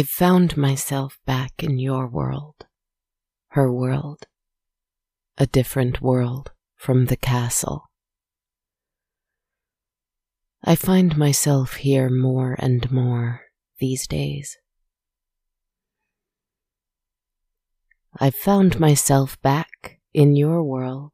[0.00, 2.64] I've found myself back in your world,
[3.48, 4.24] her world,
[5.36, 7.90] a different world from the castle.
[10.64, 13.42] I find myself here more and more
[13.78, 14.56] these days.
[18.18, 21.12] I've found myself back in your world,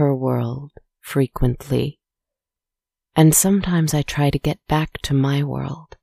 [0.00, 2.00] her world, frequently,
[3.14, 5.98] and sometimes I try to get back to my world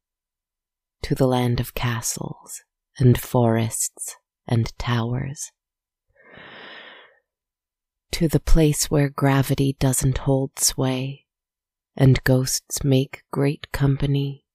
[1.03, 2.61] to the land of castles
[2.97, 4.15] and forests
[4.47, 5.51] and towers,
[8.11, 11.25] to the place where gravity doesn't hold sway
[11.95, 14.45] and ghosts make great company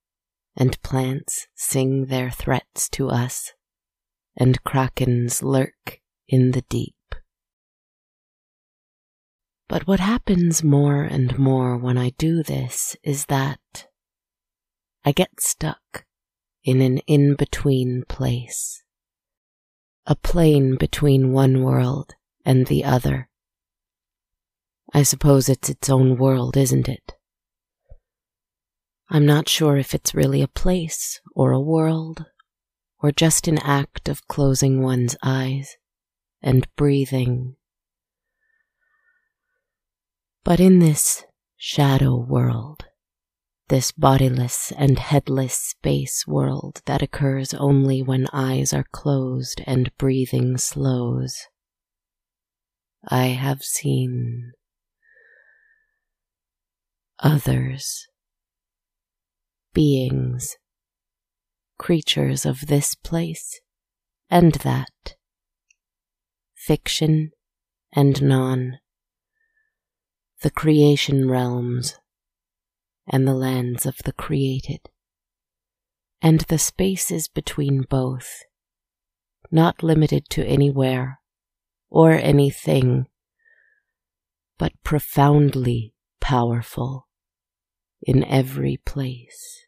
[0.57, 3.53] and plants sing their threats to us
[4.37, 6.95] and krakens lurk in the deep.
[9.69, 13.89] But what happens more and more when I do this is that
[15.05, 16.06] I get stuck
[16.67, 18.83] in an in between place,
[20.05, 23.29] a plane between one world and the other.
[24.93, 27.15] I suppose it's its own world, isn't it?
[29.09, 32.27] I'm not sure if it's really a place or a world
[33.01, 35.77] or just an act of closing one's eyes
[36.43, 37.55] and breathing.
[40.43, 41.23] But in this
[41.57, 42.87] shadow world,
[43.69, 50.57] this bodiless and headless space world that occurs only when eyes are closed and breathing
[50.57, 51.37] slows,
[53.09, 54.53] I have seen
[57.19, 58.07] others,
[59.73, 60.57] beings,
[61.79, 63.61] creatures of this place
[64.31, 65.17] and that,
[66.55, 67.31] fiction
[67.93, 68.79] and non,
[70.43, 71.99] the creation realms
[73.07, 74.81] and the lands of the created,
[76.21, 78.43] and the spaces between both,
[79.51, 81.21] not limited to anywhere
[81.89, 83.07] or anything,
[84.59, 87.07] but profoundly powerful
[88.03, 89.67] in every place.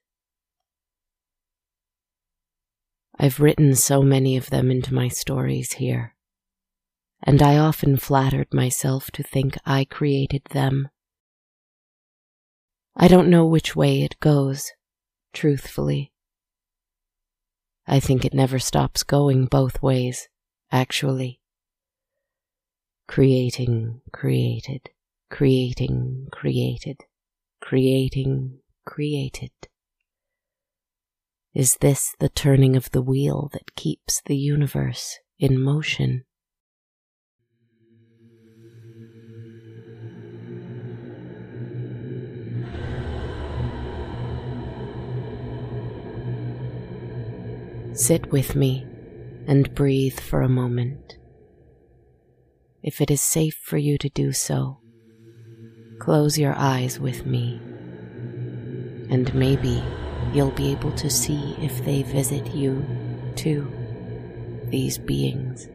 [3.20, 6.15] I've written so many of them into my stories here,
[7.22, 10.88] and I often flattered myself to think I created them.
[13.00, 14.72] I don't know which way it goes,
[15.32, 16.12] truthfully.
[17.86, 20.28] I think it never stops going both ways,
[20.72, 21.41] actually.
[23.06, 24.91] Creating, created,
[25.31, 26.98] creating, created,
[27.60, 29.53] creating, created.
[31.54, 36.25] Is this the turning of the wheel that keeps the universe in motion?
[47.98, 48.86] Sit with me
[49.48, 51.16] and breathe for a moment.
[52.81, 54.78] If it is safe for you to do so,
[55.98, 57.60] close your eyes with me,
[59.11, 59.82] and maybe
[60.32, 62.87] you'll be able to see if they visit you
[63.34, 63.69] too,
[64.67, 65.69] these beings.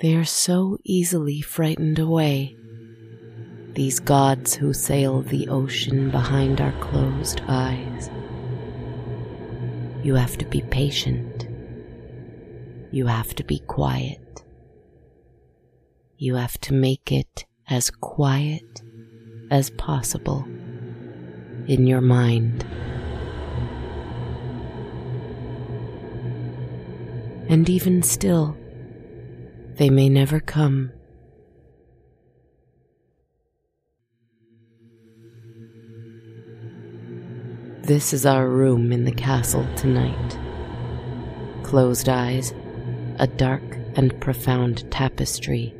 [0.00, 2.56] They are so easily frightened away
[3.74, 8.10] these gods who sail the ocean behind our closed eyes.
[10.02, 11.48] You have to be patient.
[12.90, 14.42] You have to be quiet.
[16.16, 18.82] You have to make it as quiet
[19.50, 20.44] as possible
[21.66, 22.64] in your mind.
[27.48, 28.56] And even still,
[29.76, 30.92] they may never come.
[37.88, 40.38] This is our room in the castle tonight.
[41.62, 42.52] Closed eyes,
[43.18, 43.62] a dark
[43.96, 45.74] and profound tapestry,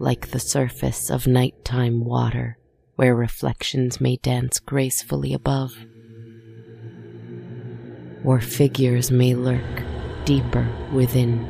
[0.00, 2.58] like the surface of nighttime water,
[2.96, 5.76] where reflections may dance gracefully above,
[8.24, 9.84] or figures may lurk
[10.24, 11.46] deeper within.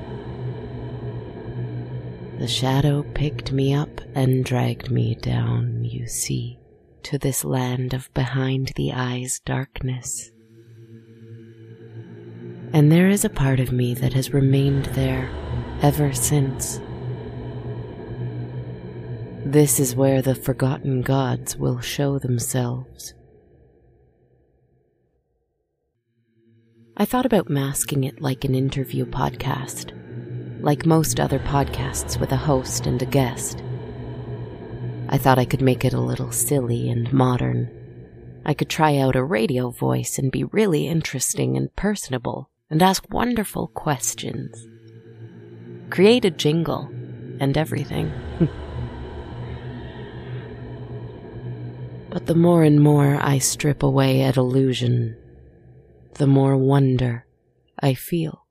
[2.38, 6.55] The shadow picked me up and dragged me down, you see
[7.06, 10.32] to this land of behind the eyes darkness.
[12.72, 15.30] And there is a part of me that has remained there
[15.82, 16.80] ever since.
[19.44, 23.14] This is where the forgotten gods will show themselves.
[26.96, 29.92] I thought about masking it like an interview podcast,
[30.60, 33.62] like most other podcasts with a host and a guest.
[35.08, 37.70] I thought I could make it a little silly and modern.
[38.44, 43.04] I could try out a radio voice and be really interesting and personable and ask
[43.10, 44.66] wonderful questions.
[45.90, 46.90] Create a jingle
[47.40, 48.12] and everything.
[52.10, 55.16] but the more and more I strip away at illusion,
[56.14, 57.26] the more wonder
[57.80, 58.46] I feel.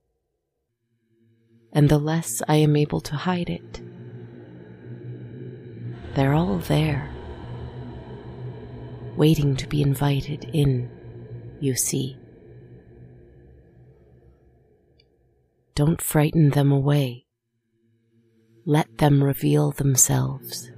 [1.73, 3.81] And the less I am able to hide it.
[6.15, 7.09] They're all there,
[9.17, 10.89] waiting to be invited in,
[11.59, 12.17] you see.
[15.75, 17.25] Don't frighten them away.
[18.65, 20.71] Let them reveal themselves.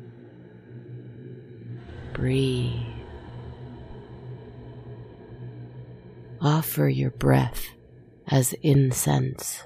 [2.14, 2.82] Breathe.
[6.42, 7.64] Offer your breath
[8.28, 9.64] as incense.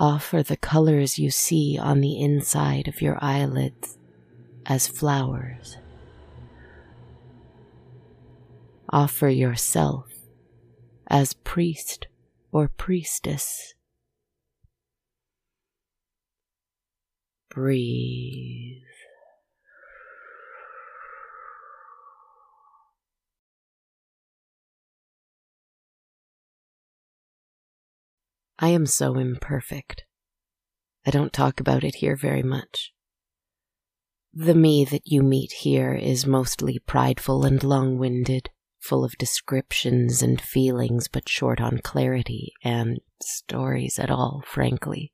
[0.00, 3.98] Offer the colors you see on the inside of your eyelids
[4.64, 5.76] as flowers.
[8.90, 10.06] Offer yourself
[11.08, 12.06] as priest
[12.52, 13.74] or priestess.
[17.50, 18.87] Breathe.
[28.60, 30.04] I am so imperfect.
[31.06, 32.92] I don't talk about it here very much.
[34.32, 38.50] The me that you meet here is mostly prideful and long winded,
[38.80, 45.12] full of descriptions and feelings, but short on clarity and stories at all, frankly.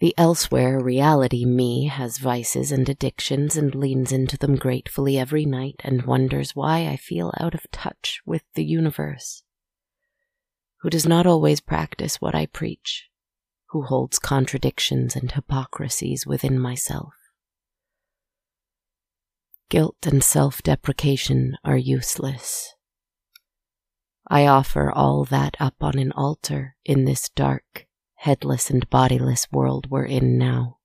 [0.00, 5.76] The elsewhere reality me has vices and addictions and leans into them gratefully every night
[5.84, 9.44] and wonders why I feel out of touch with the universe
[10.80, 13.08] who does not always practice what I preach,
[13.68, 17.12] who holds contradictions and hypocrisies within myself.
[19.68, 22.74] Guilt and self deprecation are useless.
[24.26, 29.90] I offer all that up on an altar in this dark, headless, and bodiless world
[29.90, 30.78] we're in now.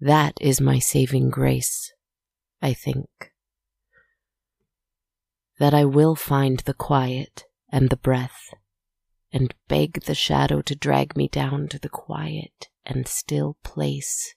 [0.00, 1.92] That is my saving grace,
[2.60, 3.08] I think.
[5.58, 8.52] That I will find the quiet and the breath
[9.34, 14.32] and beg the shadow to drag me down to the quiet and still place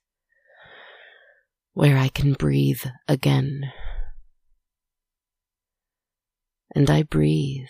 [1.74, 3.72] where I can breathe again.
[6.74, 7.68] And I breathe,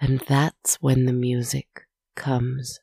[0.00, 1.82] and that's when the music
[2.16, 2.80] comes.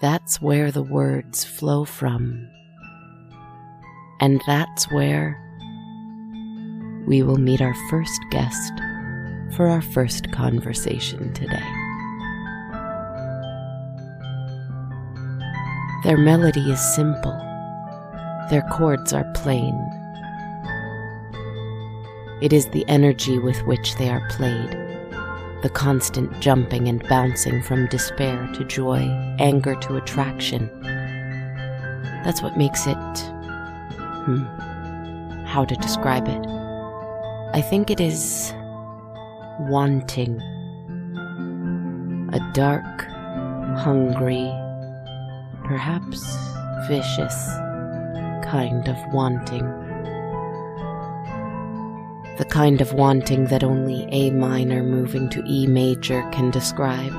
[0.00, 2.48] That's where the words flow from.
[4.20, 5.40] And that's where
[7.06, 8.72] we will meet our first guest
[9.56, 11.62] for our first conversation today.
[16.04, 17.36] Their melody is simple,
[18.50, 19.74] their chords are plain.
[22.40, 24.70] It is the energy with which they are played,
[25.62, 29.00] the constant jumping and bouncing from despair to joy,
[29.40, 30.70] anger to attraction.
[32.24, 32.94] That's what makes it.
[34.24, 34.44] Hmm.
[35.44, 36.46] How to describe it?
[37.54, 38.52] I think it is
[39.60, 40.40] wanting.
[42.32, 42.84] A dark,
[43.78, 44.50] hungry,
[45.64, 46.36] perhaps
[46.88, 47.48] vicious
[48.44, 49.66] kind of wanting.
[52.38, 57.12] The kind of wanting that only A minor moving to E major can describe.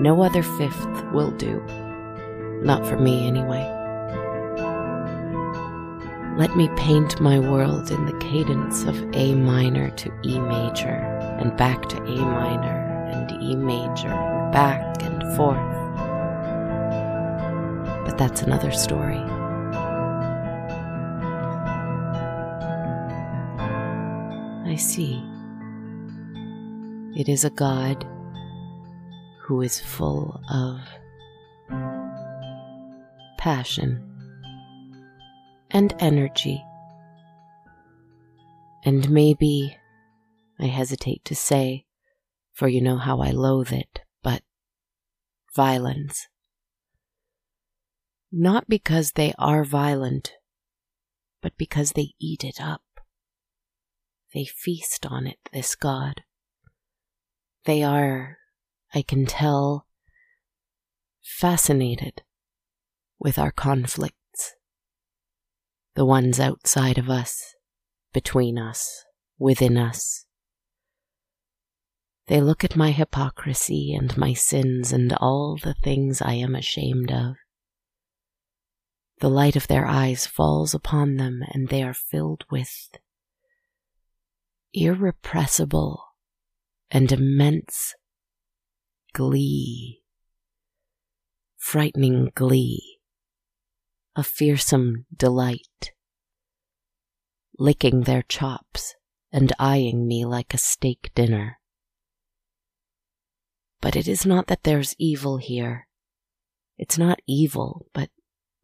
[0.00, 1.60] No other fifth will do.
[2.62, 3.74] Not for me, anyway.
[6.38, 11.56] Let me paint my world in the cadence of A minor to E major, and
[11.56, 14.10] back to A minor and E major,
[14.52, 15.56] back and forth.
[18.04, 19.22] But that's another story.
[24.66, 25.22] I see.
[27.16, 28.06] It is a God
[29.40, 30.80] who is full of
[33.38, 34.04] passion
[35.70, 36.62] and energy.
[38.84, 39.77] And maybe,
[40.60, 41.86] I hesitate to say,
[42.52, 44.42] for you know how I loathe it, but
[45.54, 46.26] violence.
[48.32, 50.32] Not because they are violent,
[51.40, 52.82] but because they eat it up.
[54.34, 56.22] They feast on it, this God.
[57.64, 58.38] They are,
[58.94, 59.86] I can tell,
[61.22, 62.22] fascinated
[63.18, 64.54] with our conflicts,
[65.94, 67.54] the ones outside of us,
[68.12, 69.04] between us,
[69.38, 70.26] within us.
[72.28, 77.10] They look at my hypocrisy and my sins and all the things I am ashamed
[77.10, 77.36] of.
[79.20, 82.90] The light of their eyes falls upon them and they are filled with
[84.74, 86.04] irrepressible
[86.90, 87.94] and immense
[89.14, 90.02] glee,
[91.56, 92.98] frightening glee,
[94.14, 95.92] a fearsome delight,
[97.58, 98.94] licking their chops
[99.32, 101.57] and eyeing me like a steak dinner.
[103.80, 105.86] But it is not that there's evil here.
[106.76, 108.10] It's not evil, but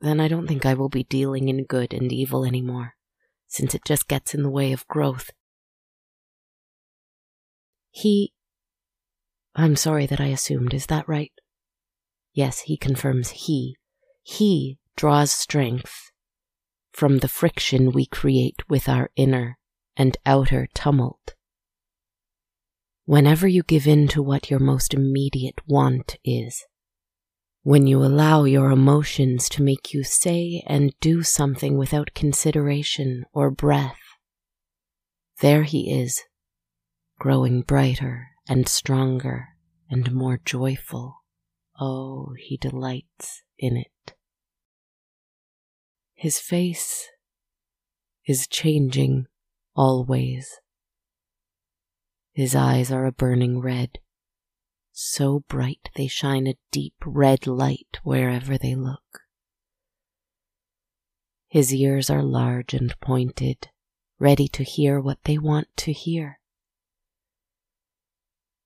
[0.01, 2.95] then I don't think I will be dealing in good and evil anymore,
[3.47, 5.31] since it just gets in the way of growth.
[7.91, 8.33] He.
[9.55, 11.33] I'm sorry that I assumed, is that right?
[12.33, 13.77] Yes, he confirms he.
[14.23, 16.11] He draws strength
[16.93, 19.59] from the friction we create with our inner
[19.97, 21.35] and outer tumult.
[23.07, 26.65] Whenever you give in to what your most immediate want is,
[27.63, 33.51] when you allow your emotions to make you say and do something without consideration or
[33.51, 33.99] breath,
[35.41, 36.23] there he is
[37.19, 39.49] growing brighter and stronger
[39.91, 41.23] and more joyful.
[41.79, 44.15] Oh, he delights in it.
[46.15, 47.09] His face
[48.27, 49.27] is changing
[49.75, 50.61] always.
[52.35, 54.01] His eyes are a burning red,
[54.91, 59.21] so bright they shine a deep red light wherever they look.
[61.47, 63.69] His ears are large and pointed,
[64.19, 66.41] ready to hear what they want to hear.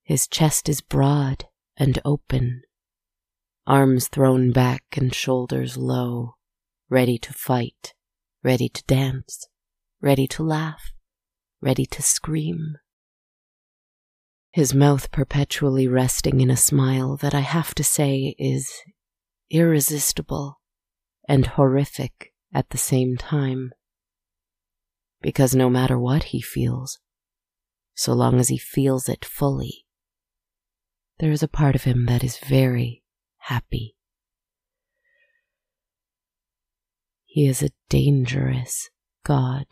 [0.02, 1.44] His chest is broad
[1.76, 2.62] and open,
[3.66, 6.37] arms thrown back and shoulders low,
[6.88, 7.92] ready to fight,
[8.42, 9.46] ready to dance,
[10.00, 10.92] ready to laugh,
[11.60, 12.78] ready to scream.
[14.50, 18.73] His mouth perpetually resting in a smile that I have to say is
[19.50, 20.61] irresistible
[21.28, 23.73] and horrific at the same time.
[25.21, 26.99] Because no matter what he feels,
[27.95, 29.87] so long as he feels it fully,
[31.19, 33.02] there is a part of him that is very
[33.38, 33.97] happy.
[37.26, 38.90] He is a dangerous
[39.25, 39.67] God.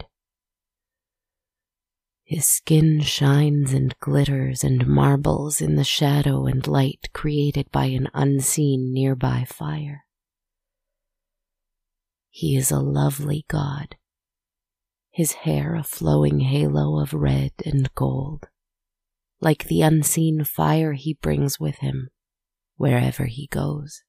[2.26, 8.08] His skin shines and glitters and marbles in the shadow and light created by an
[8.12, 10.04] unseen nearby fire.
[12.28, 13.96] He is a lovely God,
[15.10, 18.48] his hair a flowing halo of red and gold
[19.40, 22.08] like the unseen fire he brings with him
[22.76, 24.02] wherever he goes.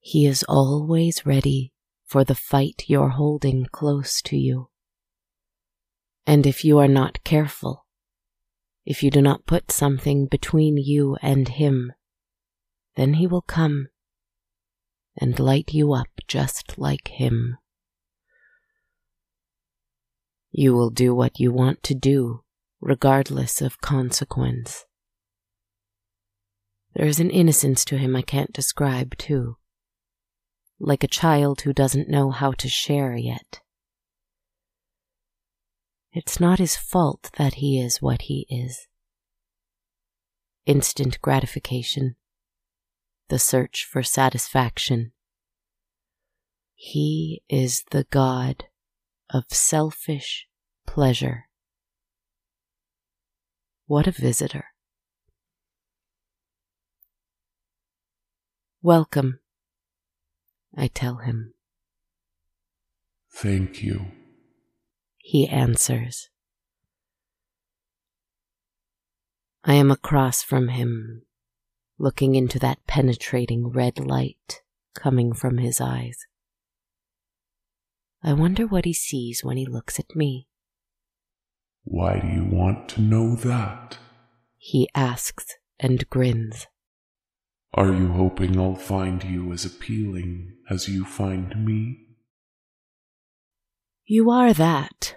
[0.00, 1.72] He is always ready
[2.04, 4.71] for the fight you're holding close to you.
[6.26, 7.86] And if you are not careful,
[8.84, 11.92] if you do not put something between you and him,
[12.96, 13.88] then he will come
[15.16, 17.58] and light you up just like him.
[20.50, 22.44] You will do what you want to do
[22.80, 24.84] regardless of consequence.
[26.94, 29.56] There is an innocence to him I can't describe, too,
[30.78, 33.60] like a child who doesn't know how to share yet.
[36.14, 38.86] It's not his fault that he is what he is.
[40.66, 42.16] Instant gratification,
[43.28, 45.12] the search for satisfaction.
[46.74, 48.64] He is the God
[49.30, 50.48] of selfish
[50.86, 51.48] pleasure.
[53.86, 54.66] What a visitor.
[58.82, 59.40] Welcome,
[60.76, 61.54] I tell him.
[63.30, 64.06] Thank you,
[65.32, 66.28] he answers.
[69.64, 71.22] I am across from him,
[71.98, 74.60] looking into that penetrating red light
[74.94, 76.18] coming from his eyes.
[78.22, 80.48] I wonder what he sees when he looks at me.
[81.84, 83.96] Why do you want to know that?
[84.58, 85.46] He asks
[85.80, 86.66] and grins.
[87.72, 92.00] Are you hoping I'll find you as appealing as you find me?
[94.04, 95.16] You are that.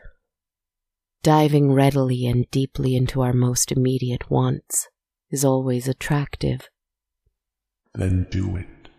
[1.25, 4.89] Diving readily and deeply into our most immediate wants
[5.31, 6.69] is always attractive.
[7.95, 8.89] Then do it.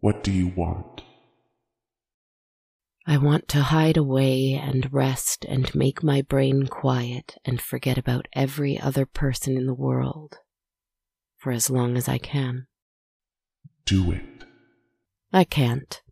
[0.00, 1.00] What do you want?
[3.06, 8.28] I want to hide away and rest and make my brain quiet and forget about
[8.34, 10.36] every other person in the world
[11.38, 12.66] for as long as I can.
[13.86, 14.44] Do it.
[15.32, 16.02] I can't.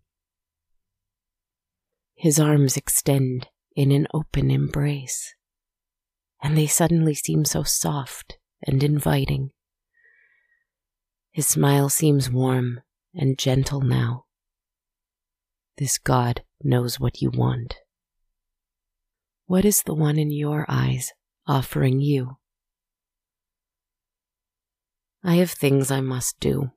[2.15, 5.35] His arms extend in an open embrace,
[6.43, 9.51] and they suddenly seem so soft and inviting.
[11.31, 12.81] His smile seems warm
[13.15, 14.25] and gentle now.
[15.79, 17.77] This God knows what you want.
[19.47, 21.13] What is the one in your eyes
[21.47, 22.37] offering you?
[25.25, 26.73] I have things I must do.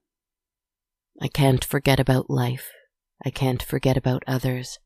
[1.22, 2.70] I can't forget about life.
[3.24, 4.80] I can't forget about others.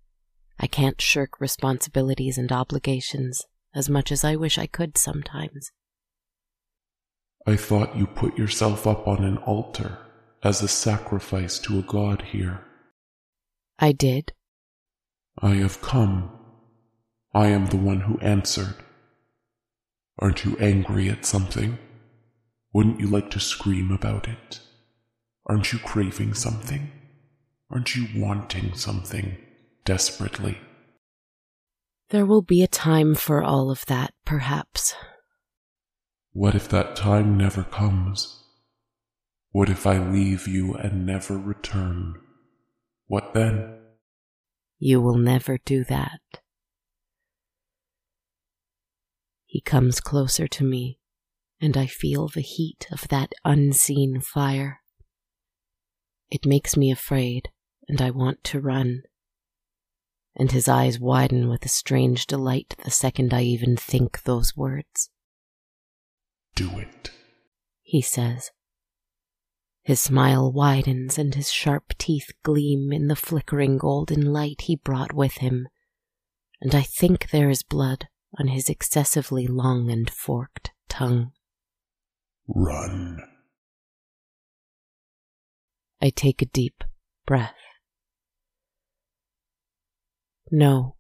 [0.60, 5.72] I can't shirk responsibilities and obligations as much as I wish I could sometimes.
[7.48, 9.98] I thought you put yourself up on an altar
[10.44, 12.66] as a sacrifice to a god here.
[13.78, 14.34] I did.
[15.42, 16.30] I have come.
[17.34, 18.76] I am the one who answered.
[20.20, 21.78] Aren't you angry at something?
[22.74, 24.60] Wouldn't you like to scream about it?
[25.46, 26.92] Aren't you craving something?
[27.72, 29.38] Aren't you wanting something
[29.86, 30.60] desperately?
[32.10, 34.96] There will be a time for all of that, perhaps.
[36.32, 38.44] What if that time never comes?
[39.52, 42.16] What if I leave you and never return?
[43.08, 43.80] What then?
[44.78, 46.22] You will never do that.
[49.46, 51.00] He comes closer to me,
[51.60, 54.82] and I feel the heat of that unseen fire.
[56.30, 57.50] It makes me afraid,
[57.88, 59.02] and I want to run.
[60.36, 65.10] And his eyes widen with a strange delight the second I even think those words.
[66.56, 67.12] Do it,
[67.82, 68.52] he says.
[69.84, 75.14] His smile widens and his sharp teeth gleam in the flickering golden light he brought
[75.14, 75.68] with him,
[76.62, 81.32] and I think there is blood on his excessively long and forked tongue.
[82.48, 83.20] Run.
[86.02, 86.84] I take a deep
[87.26, 87.56] breath.
[90.52, 90.96] No.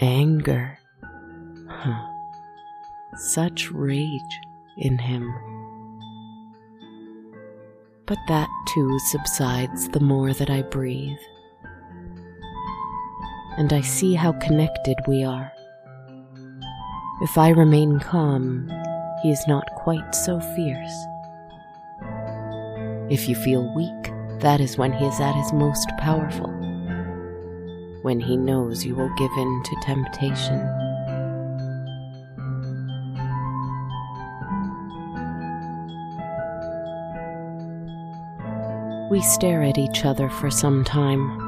[0.00, 0.78] Anger.
[1.68, 2.06] Huh.
[3.16, 4.40] Such rage
[4.78, 5.34] in him.
[8.06, 11.18] But that too subsides the more that I breathe.
[13.56, 15.53] And I see how connected we are.
[17.24, 18.70] If I remain calm,
[19.22, 21.06] he is not quite so fierce.
[23.10, 26.50] If you feel weak, that is when he is at his most powerful.
[28.02, 30.60] When he knows you will give in to temptation.
[39.10, 41.40] We stare at each other for some time.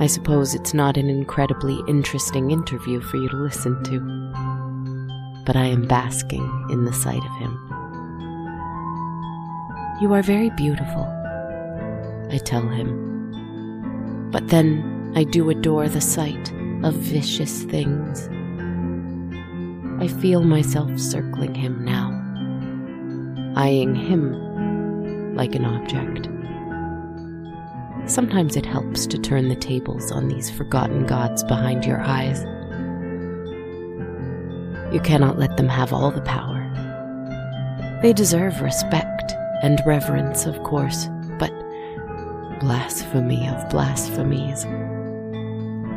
[0.00, 4.23] I suppose it's not an incredibly interesting interview for you to listen to,
[5.44, 7.58] but I am basking in the sight of him.
[10.00, 11.04] You are very beautiful,
[12.30, 14.30] I tell him.
[14.30, 16.52] But then I do adore the sight
[16.82, 18.28] of vicious things.
[20.02, 22.10] I feel myself circling him now,
[23.56, 26.28] eyeing him like an object.
[28.10, 32.44] Sometimes it helps to turn the tables on these forgotten gods behind your eyes.
[34.94, 36.62] You cannot let them have all the power.
[38.00, 41.50] They deserve respect and reverence, of course, but
[42.60, 44.64] blasphemy of blasphemies.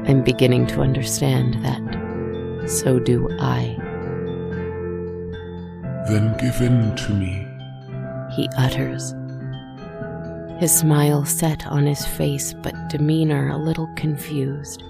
[0.10, 3.78] I'm beginning to understand that so do I.
[6.10, 7.48] Then give in to me.
[8.36, 9.14] He utters
[10.58, 14.84] his smile set on his face, but demeanor a little confused.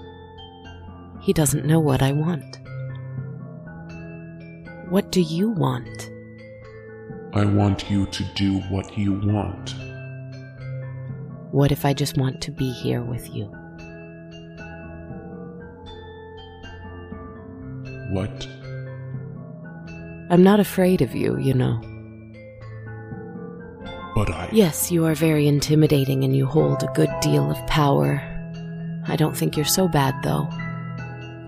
[1.20, 2.58] He doesn't know what I want.
[4.90, 6.10] What do you want?
[7.34, 9.74] I want you to do what you want.
[11.50, 13.44] What if I just want to be here with you?
[18.12, 18.48] What?
[20.30, 21.82] I'm not afraid of you, you know.
[24.14, 24.48] But I.
[24.52, 28.22] Yes, you are very intimidating and you hold a good deal of power.
[29.06, 30.48] I don't think you're so bad, though.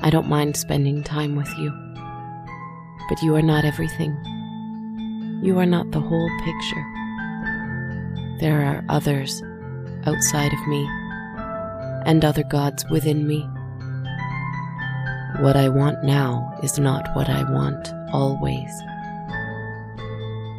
[0.00, 1.72] I don't mind spending time with you.
[3.11, 4.16] But you are not everything.
[5.42, 6.85] You are not the whole picture.
[8.38, 9.42] There are others
[10.07, 10.88] outside of me,
[12.07, 13.40] and other gods within me.
[15.40, 18.70] What I want now is not what I want always.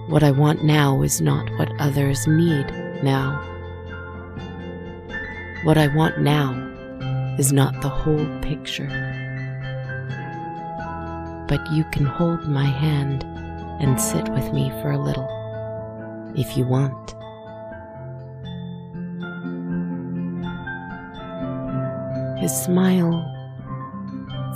[0.10, 2.70] What I want now is not what others need
[3.02, 3.40] now.
[5.64, 6.52] What I want now
[7.40, 8.90] is not the whole picture.
[11.52, 13.26] But you can hold my hand
[13.82, 15.28] and sit with me for a little,
[16.34, 17.12] if you want.
[22.40, 23.22] His smile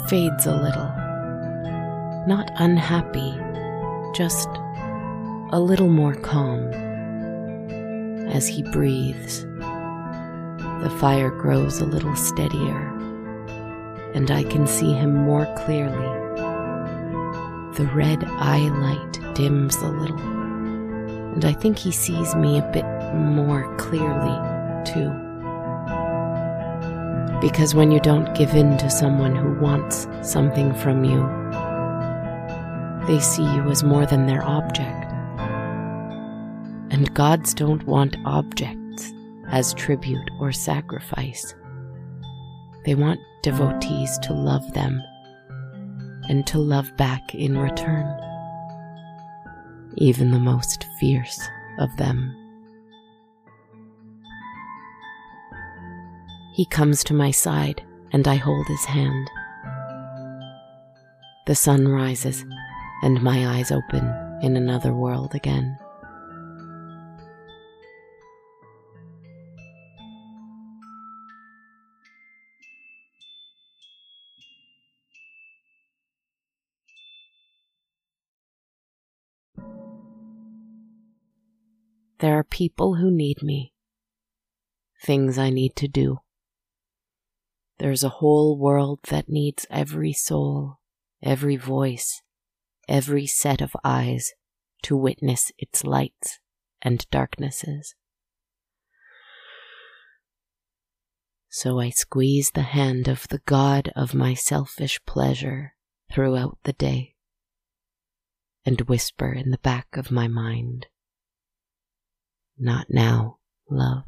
[0.07, 0.89] fades a little.
[2.29, 3.37] Not unhappy,
[4.15, 4.47] just
[5.51, 6.71] a little more calm.
[8.29, 9.41] As he breathes,
[10.81, 12.87] the fire grows a little steadier,
[14.13, 16.24] and I can see him more clearly.
[17.75, 22.85] The red eye light dims a little, and I think he sees me a bit
[23.13, 24.37] more clearly,
[24.85, 25.09] too.
[27.41, 31.19] Because when you don't give in to someone who wants something from you,
[33.07, 35.11] they see you as more than their object.
[36.91, 39.13] And gods don't want objects
[39.49, 41.53] as tribute or sacrifice.
[42.85, 45.03] They want devotees to love them
[46.29, 48.05] and to love back in return,
[49.97, 51.39] even the most fierce
[51.79, 52.35] of them.
[56.53, 57.83] He comes to my side
[58.13, 59.29] and I hold his hand.
[61.47, 62.45] The sun rises
[63.03, 65.77] and my eyes open in another world again.
[82.25, 83.71] There are people who need me,
[85.03, 86.21] things I need to do.
[87.77, 90.79] There's a whole world that needs every soul,
[91.21, 92.23] every voice,
[92.89, 94.31] every set of eyes
[94.81, 96.39] to witness its lights
[96.81, 97.93] and darknesses.
[101.47, 105.75] So I squeeze the hand of the God of my selfish pleasure
[106.11, 107.13] throughout the day
[108.65, 110.87] and whisper in the back of my mind,
[112.57, 113.37] Not now,
[113.69, 114.05] love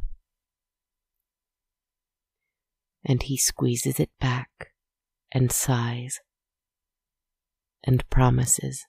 [3.07, 4.73] and he squeezes it back
[5.31, 6.19] and sighs
[7.83, 8.85] and promises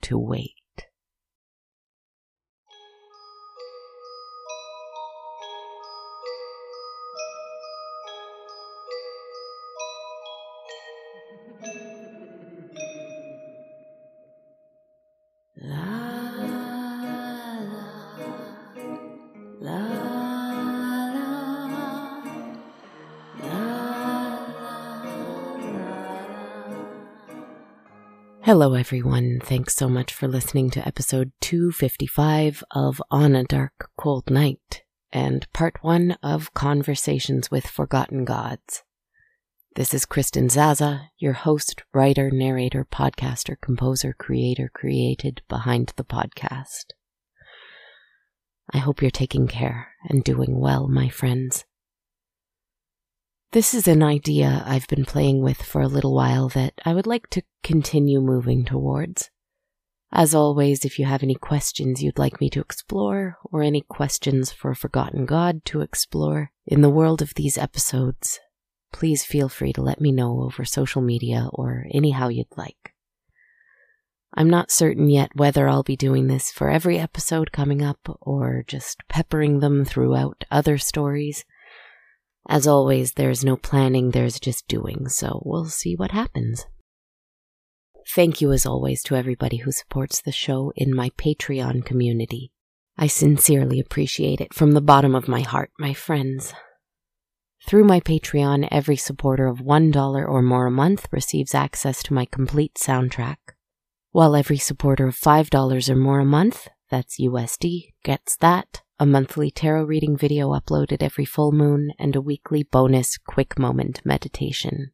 [0.00, 0.54] to wait.
[28.58, 29.38] Hello, everyone.
[29.38, 35.46] Thanks so much for listening to episode 255 of On a Dark, Cold Night and
[35.52, 38.82] part one of Conversations with Forgotten Gods.
[39.74, 46.94] This is Kristen Zaza, your host, writer, narrator, podcaster, composer, creator, created behind the podcast.
[48.72, 51.66] I hope you're taking care and doing well, my friends.
[53.52, 57.06] This is an idea I've been playing with for a little while that I would
[57.06, 59.30] like to continue moving towards.
[60.12, 64.52] As always, if you have any questions you'd like me to explore, or any questions
[64.52, 68.40] for a forgotten god to explore in the world of these episodes,
[68.92, 72.94] please feel free to let me know over social media or anyhow you'd like.
[74.34, 78.64] I'm not certain yet whether I'll be doing this for every episode coming up or
[78.66, 81.44] just peppering them throughout other stories.
[82.48, 86.66] As always, there's no planning, there's just doing, so we'll see what happens.
[88.14, 92.52] Thank you, as always, to everybody who supports the show in my Patreon community.
[92.96, 96.54] I sincerely appreciate it from the bottom of my heart, my friends.
[97.66, 102.26] Through my Patreon, every supporter of $1 or more a month receives access to my
[102.26, 103.38] complete soundtrack,
[104.12, 109.50] while every supporter of $5 or more a month, that's USD, gets that a monthly
[109.50, 114.92] tarot reading video uploaded every full moon, and a weekly bonus quick moment meditation.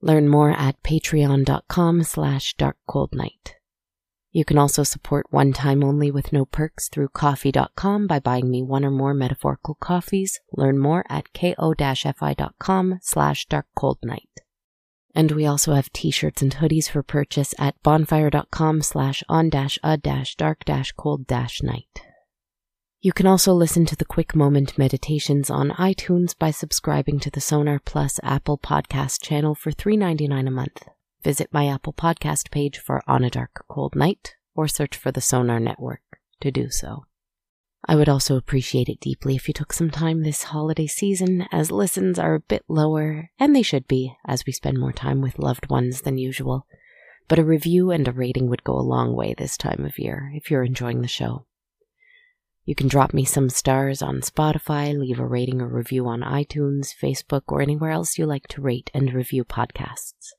[0.00, 3.54] Learn more at patreon.com slash darkcoldnight.
[4.30, 8.62] You can also support one time only with no perks through ko-fi.com by buying me
[8.62, 10.40] one or more metaphorical coffees.
[10.52, 14.28] Learn more at ko-fi.com slash darkcoldnight.
[15.14, 19.50] And we also have t-shirts and hoodies for purchase at bonfire.com slash on
[23.04, 27.38] You can also listen to the Quick Moment Meditations on iTunes by subscribing to the
[27.38, 30.88] Sonar Plus Apple Podcast channel for $3.99 a month.
[31.22, 35.20] Visit my Apple Podcast page for On a Dark Cold Night or search for the
[35.20, 36.00] Sonar Network
[36.40, 37.04] to do so.
[37.86, 41.70] I would also appreciate it deeply if you took some time this holiday season, as
[41.70, 45.38] listens are a bit lower, and they should be, as we spend more time with
[45.38, 46.66] loved ones than usual.
[47.28, 50.32] But a review and a rating would go a long way this time of year
[50.34, 51.44] if you're enjoying the show.
[52.64, 56.88] You can drop me some stars on Spotify, leave a rating or review on iTunes,
[56.98, 60.30] Facebook, or anywhere else you like to rate and review podcasts.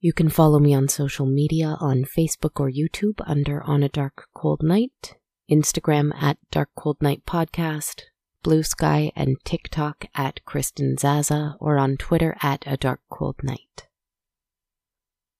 [0.00, 4.28] You can follow me on social media on Facebook or YouTube under On a Dark
[4.34, 5.16] Cold Night,
[5.50, 8.02] Instagram at Dark Cold Night Podcast,
[8.42, 13.86] Blue Sky and TikTok at Kristen Zaza, or on Twitter at A Dark Cold Night.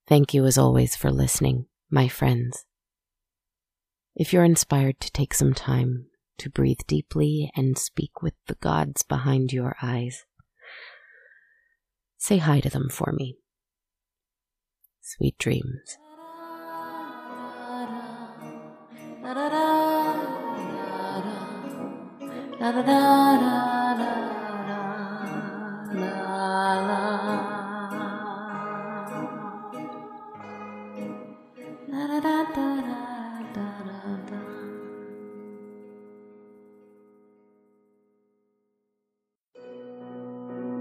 [0.06, 2.66] Thank you as always for listening, my friends.
[4.16, 6.06] If you're inspired to take some time
[6.38, 10.24] to breathe deeply and speak with the gods behind your eyes,
[12.16, 13.38] say hi to them for me.
[15.00, 15.98] Sweet dreams.